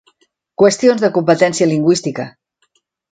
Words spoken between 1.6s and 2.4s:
lingüística.